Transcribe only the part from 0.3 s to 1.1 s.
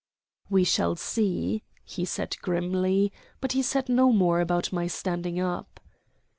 "We shall